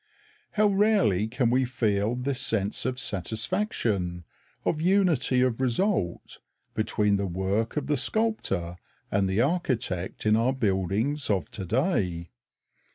How 0.53 0.65
rarely 0.65 1.27
can 1.27 1.51
we 1.51 1.63
feel 1.63 2.15
this 2.15 2.41
sense 2.41 2.87
of 2.87 2.97
satisfaction, 2.99 4.23
of 4.65 4.81
unity 4.81 5.41
of 5.41 5.61
result, 5.61 6.39
between 6.73 7.17
the 7.17 7.27
work 7.27 7.77
of 7.77 7.85
the 7.85 7.97
sculptor 7.97 8.77
and 9.11 9.29
the 9.29 9.41
architect 9.41 10.25
in 10.25 10.35
our 10.35 10.53
buildings 10.53 11.29
of 11.29 11.51
to 11.51 11.65
day. 11.65 12.31